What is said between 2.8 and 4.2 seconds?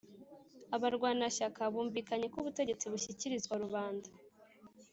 bushyikirizwa rubanda,